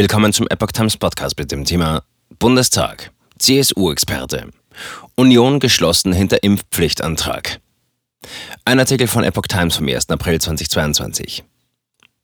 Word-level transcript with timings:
Willkommen 0.00 0.32
zum 0.32 0.48
Epoch 0.48 0.72
Times 0.72 0.96
Podcast 0.96 1.38
mit 1.38 1.52
dem 1.52 1.66
Thema 1.66 2.02
Bundestag. 2.38 3.10
CSU-Experte. 3.38 4.48
Union 5.14 5.60
geschlossen 5.60 6.14
hinter 6.14 6.42
Impfpflichtantrag. 6.42 7.60
Ein 8.64 8.78
Artikel 8.78 9.08
von 9.08 9.24
Epoch 9.24 9.46
Times 9.46 9.76
vom 9.76 9.86
1. 9.86 10.08
April 10.08 10.40
2022. 10.40 11.44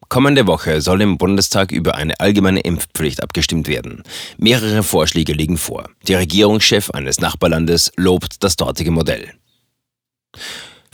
Kommende 0.08 0.46
Woche 0.46 0.80
soll 0.80 1.02
im 1.02 1.18
Bundestag 1.18 1.70
über 1.70 1.96
eine 1.96 2.18
allgemeine 2.18 2.60
Impfpflicht 2.60 3.22
abgestimmt 3.22 3.68
werden. 3.68 4.04
Mehrere 4.38 4.82
Vorschläge 4.82 5.34
liegen 5.34 5.58
vor. 5.58 5.90
Der 6.08 6.20
Regierungschef 6.20 6.88
eines 6.92 7.20
Nachbarlandes 7.20 7.92
lobt 7.96 8.42
das 8.42 8.56
dortige 8.56 8.90
Modell. 8.90 9.34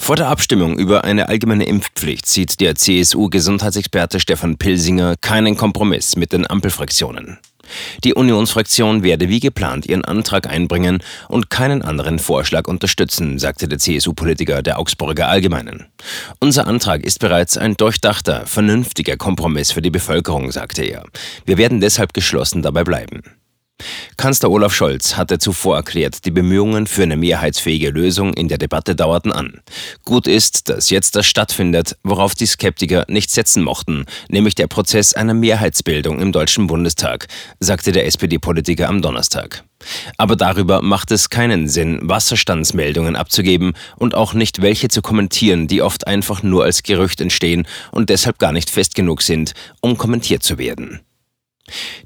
Vor 0.02 0.16
der 0.16 0.26
Abstimmung 0.26 0.80
über 0.80 1.04
eine 1.04 1.28
allgemeine 1.28 1.64
Impfpflicht 1.64 2.26
sieht 2.26 2.58
der 2.60 2.74
CSU-Gesundheitsexperte 2.74 4.18
Stefan 4.18 4.56
Pilsinger 4.58 5.14
keinen 5.20 5.56
Kompromiss 5.56 6.16
mit 6.16 6.32
den 6.32 6.44
Ampelfraktionen. 6.44 7.38
Die 8.02 8.12
Unionsfraktion 8.12 9.04
werde 9.04 9.28
wie 9.28 9.38
geplant 9.38 9.86
ihren 9.86 10.04
Antrag 10.04 10.48
einbringen 10.48 11.04
und 11.28 11.50
keinen 11.50 11.82
anderen 11.82 12.18
Vorschlag 12.18 12.66
unterstützen, 12.66 13.38
sagte 13.38 13.68
der 13.68 13.78
CSU-Politiker 13.78 14.60
der 14.60 14.80
Augsburger 14.80 15.28
Allgemeinen. 15.28 15.86
Unser 16.40 16.66
Antrag 16.66 17.04
ist 17.04 17.20
bereits 17.20 17.56
ein 17.56 17.76
durchdachter, 17.76 18.44
vernünftiger 18.44 19.16
Kompromiss 19.16 19.70
für 19.70 19.82
die 19.82 19.90
Bevölkerung, 19.90 20.50
sagte 20.50 20.82
er. 20.82 21.04
Wir 21.46 21.58
werden 21.58 21.80
deshalb 21.80 22.12
geschlossen 22.12 22.60
dabei 22.60 22.82
bleiben. 22.82 23.22
Kanzler 24.16 24.50
Olaf 24.50 24.74
Scholz 24.74 25.16
hatte 25.16 25.38
zuvor 25.38 25.76
erklärt, 25.76 26.24
die 26.24 26.30
Bemühungen 26.30 26.86
für 26.86 27.02
eine 27.02 27.16
mehrheitsfähige 27.16 27.90
Lösung 27.90 28.34
in 28.34 28.48
der 28.48 28.58
Debatte 28.58 28.94
dauerten 28.94 29.32
an. 29.32 29.60
Gut 30.04 30.26
ist, 30.26 30.68
dass 30.68 30.90
jetzt 30.90 31.16
das 31.16 31.26
stattfindet, 31.26 31.96
worauf 32.02 32.34
die 32.34 32.46
Skeptiker 32.46 33.04
nicht 33.08 33.30
setzen 33.30 33.62
mochten, 33.62 34.06
nämlich 34.28 34.54
der 34.54 34.66
Prozess 34.66 35.14
einer 35.14 35.34
Mehrheitsbildung 35.34 36.20
im 36.20 36.32
Deutschen 36.32 36.66
Bundestag, 36.66 37.28
sagte 37.60 37.92
der 37.92 38.06
SPD-Politiker 38.06 38.88
am 38.88 39.02
Donnerstag. 39.02 39.64
Aber 40.16 40.36
darüber 40.36 40.82
macht 40.82 41.10
es 41.10 41.30
keinen 41.30 41.68
Sinn, 41.68 41.98
Wasserstandsmeldungen 42.02 43.16
abzugeben 43.16 43.72
und 43.96 44.14
auch 44.14 44.34
nicht 44.34 44.62
welche 44.62 44.88
zu 44.88 45.02
kommentieren, 45.02 45.66
die 45.66 45.82
oft 45.82 46.06
einfach 46.06 46.42
nur 46.42 46.64
als 46.64 46.82
Gerücht 46.82 47.20
entstehen 47.20 47.66
und 47.90 48.10
deshalb 48.10 48.38
gar 48.38 48.52
nicht 48.52 48.70
fest 48.70 48.94
genug 48.94 49.22
sind, 49.22 49.54
um 49.80 49.96
kommentiert 49.96 50.42
zu 50.42 50.58
werden. 50.58 51.00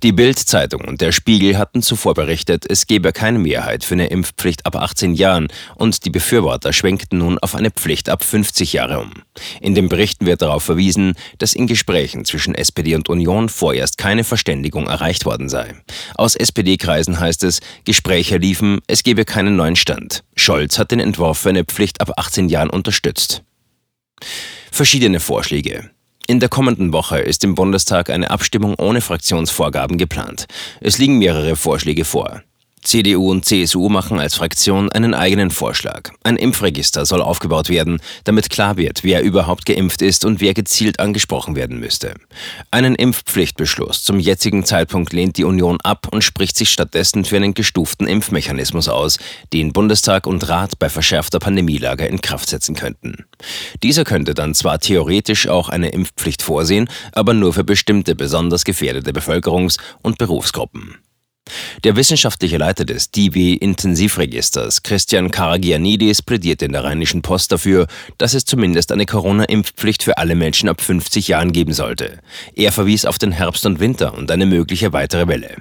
Die 0.03 0.13
Bild-Zeitung 0.13 0.83
und 0.83 1.01
der 1.01 1.13
Spiegel 1.13 1.57
hatten 1.57 1.81
zuvor 1.81 2.13
berichtet, 2.13 2.67
es 2.69 2.87
gebe 2.87 3.13
keine 3.13 3.39
Mehrheit 3.39 3.85
für 3.85 3.95
eine 3.95 4.09
Impfpflicht 4.09 4.67
ab 4.67 4.77
18 4.77 5.15
Jahren 5.15 5.49
und 5.77 6.05
die 6.05 6.11
Befürworter 6.11 6.75
schwenkten 6.75 7.19
nun 7.19 7.39
auf 7.39 7.55
eine 7.55 7.71
Pflicht 7.71 8.11
ab 8.11 8.23
50 8.23 8.75
Jahre 8.75 9.01
um. 9.01 9.13
In 9.63 9.75
den 9.75 9.89
Berichten 9.89 10.27
wird 10.27 10.43
darauf 10.43 10.63
verwiesen, 10.63 11.15
dass 11.39 11.55
in 11.55 11.67
Gesprächen 11.67 12.27
zwischen 12.27 12.55
SPD 12.55 12.95
und 12.95 13.09
Union 13.09 13.49
vorerst 13.49 13.97
keine 13.97 14.25
Verständigung 14.25 14.87
erreicht 14.87 15.25
worden 15.25 15.49
sei. 15.49 15.75
Aus 16.15 16.37
SPD-Kreisen 16.37 17.19
heißt 17.19 17.43
es, 17.45 17.61
Gespräche 17.85 18.37
liefen, 18.37 18.81
es 18.87 19.03
gebe 19.03 19.25
keinen 19.25 19.57
neuen 19.57 19.77
Stand. 19.77 20.23
Scholz 20.37 20.79
hat 20.79 20.91
den 20.91 21.01
Entwurf 21.01 21.39
für 21.39 21.49
eine 21.49 21.65
Pflicht 21.65 22.03
ab 22.03 22.13
18 22.17 22.51
Jahren 22.51 22.71
unterstützt. 22.71 23.43
Verschiedene 24.71 25.21
Vorschläge. 25.21 25.91
In 26.29 26.41
der 26.41 26.49
kommenden 26.49 26.93
Woche 26.93 27.21
ist 27.21 27.45
im 27.45 27.55
Bundestag 27.55 28.11
eine 28.11 28.33
Abstimmung 28.33 28.75
ohne 28.79 29.01
Fraktionsvorgaben 29.01 29.97
geplant. 29.97 30.47
Es 30.81 30.99
liegen 30.99 31.19
mehrere 31.19 31.55
Vorschläge 31.55 32.05
vor. 32.05 32.43
CDU 32.87 33.33
und 33.33 33.45
CSU 33.45 33.89
machen 33.89 34.21
als 34.21 34.37
Fraktion 34.37 34.93
einen 34.93 35.13
eigenen 35.13 35.51
Vorschlag. 35.51 36.13
Ein 36.23 36.37
Impfregister 36.37 37.05
soll 37.05 37.21
aufgebaut 37.21 37.69
werden, 37.69 38.01
damit 38.23 38.49
klar 38.49 38.77
wird, 38.77 39.03
wer 39.03 39.23
überhaupt 39.23 39.67
geimpft 39.67 40.03
ist 40.03 40.25
und 40.25 40.41
wer 40.41 40.55
gezielt 40.55 41.01
angesprochen 41.01 41.57
werden 41.57 41.81
müsste. 41.81 42.15
Einen 42.71 42.95
Impfpflichtbeschluss 42.95 44.05
zum 44.05 44.21
jetzigen 44.21 44.65
Zeitpunkt 44.65 45.13
lehnt 45.13 45.37
die 45.37 45.43
Union 45.43 45.81
ab 45.81 46.07
und 46.13 46.23
spricht 46.23 46.57
sich 46.57 46.71
stattdessen 46.71 47.25
für 47.25 47.35
einen 47.35 47.55
gestuften 47.55 48.07
Impfmechanismus 48.07 48.89
aus, 48.89 49.19
den 49.53 49.73
Bundestag 49.73 50.29
und 50.29 50.49
Rat 50.49 50.79
bei 50.79 50.89
verschärfter 50.89 51.41
Pandemielage 51.41 52.07
in 52.07 52.21
Kraft 52.21 52.49
setzen 52.49 52.77
könnten. 52.77 53.25
Dieser 53.83 54.05
könnte 54.05 54.33
dann 54.33 54.55
zwar 54.55 54.79
theoretisch 54.79 55.49
auch 55.49 55.71
eine 55.71 55.89
Impfpflicht 55.89 56.41
vorsehen, 56.41 56.89
aber 57.11 57.35
nur 57.35 57.53
für 57.53 57.65
bestimmte 57.65 58.15
besonders 58.15 58.65
gefährdete 58.65 59.11
Bevölkerungs- 59.11 59.79
und 60.03 60.19
Berufsgruppen. 60.19 60.95
Der 61.85 61.97
wissenschaftliche 61.97 62.57
Leiter 62.57 62.85
des 62.85 63.11
DB-Intensivregisters, 63.11 64.83
Christian 64.83 65.31
Karagianidis, 65.31 66.23
plädiert 66.23 66.63
in 66.63 66.73
der 66.73 66.85
Rheinischen 66.85 67.23
Post 67.23 67.53
dafür, 67.53 67.87
dass 68.19 68.35
es 68.35 68.45
zumindest 68.45 68.93
eine 68.93 69.07
Corona-Impfpflicht 69.07 70.03
für 70.03 70.19
alle 70.19 70.35
Menschen 70.35 70.69
ab 70.69 70.81
50 70.81 71.29
Jahren 71.29 71.53
geben 71.53 71.73
sollte. 71.73 72.19
Er 72.55 72.73
verwies 72.73 73.05
auf 73.05 73.19
den 73.19 73.33
Herbst 73.33 73.67
und 73.67 73.81
Winter 73.81 74.15
und 74.15 74.31
eine 74.31 74.47
mögliche 74.47 74.93
weitere 74.93 75.29
Welle. 75.29 75.57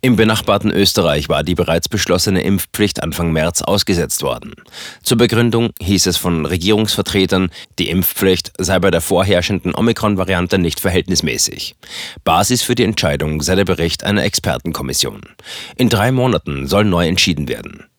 Im 0.00 0.16
benachbarten 0.16 0.70
Österreich 0.70 1.28
war 1.28 1.42
die 1.42 1.54
bereits 1.54 1.88
beschlossene 1.88 2.42
Impfpflicht 2.42 3.02
Anfang 3.02 3.32
März 3.32 3.62
ausgesetzt 3.62 4.22
worden. 4.22 4.54
Zur 5.02 5.18
Begründung 5.18 5.70
hieß 5.80 6.06
es 6.06 6.16
von 6.16 6.46
Regierungsvertretern, 6.46 7.50
die 7.78 7.90
Impfpflicht 7.90 8.52
sei 8.58 8.78
bei 8.78 8.90
der 8.90 9.00
vorherrschenden 9.00 9.74
Omikron-Variante 9.74 10.58
nicht 10.58 10.80
verhältnismäßig. 10.80 11.74
Basis 12.24 12.62
für 12.62 12.74
die 12.74 12.84
Entscheidung 12.84 13.42
sei 13.42 13.56
der 13.56 13.64
Bericht 13.64 14.04
einer 14.04 14.24
Expertenkommission. 14.24 15.20
In 15.76 15.88
drei 15.88 16.12
Monaten 16.12 16.66
soll 16.66 16.84
neu 16.84 17.06
entschieden 17.06 17.48
werden. 17.48 17.89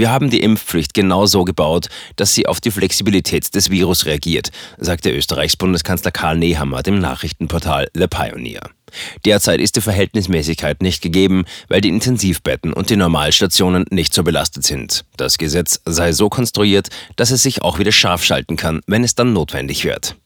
Wir 0.00 0.10
haben 0.10 0.30
die 0.30 0.40
Impfpflicht 0.40 0.94
genau 0.94 1.26
so 1.26 1.44
gebaut, 1.44 1.88
dass 2.16 2.34
sie 2.34 2.46
auf 2.46 2.58
die 2.58 2.70
Flexibilität 2.70 3.54
des 3.54 3.68
Virus 3.68 4.06
reagiert, 4.06 4.50
sagte 4.78 5.10
Österreichs 5.10 5.58
Bundeskanzler 5.58 6.10
Karl 6.10 6.38
Nehammer 6.38 6.82
dem 6.82 7.00
Nachrichtenportal 7.00 7.88
The 7.92 8.06
Pioneer. 8.06 8.62
Derzeit 9.26 9.60
ist 9.60 9.76
die 9.76 9.82
Verhältnismäßigkeit 9.82 10.80
nicht 10.80 11.02
gegeben, 11.02 11.44
weil 11.68 11.82
die 11.82 11.90
Intensivbetten 11.90 12.72
und 12.72 12.88
die 12.88 12.96
Normalstationen 12.96 13.84
nicht 13.90 14.14
so 14.14 14.22
belastet 14.22 14.64
sind. 14.64 15.04
Das 15.18 15.36
Gesetz 15.36 15.82
sei 15.84 16.12
so 16.12 16.30
konstruiert, 16.30 16.88
dass 17.16 17.30
es 17.30 17.42
sich 17.42 17.60
auch 17.60 17.78
wieder 17.78 17.92
scharf 17.92 18.24
schalten 18.24 18.56
kann, 18.56 18.80
wenn 18.86 19.04
es 19.04 19.16
dann 19.16 19.34
notwendig 19.34 19.84
wird. 19.84 20.16